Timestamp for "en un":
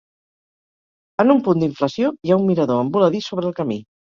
1.23-1.43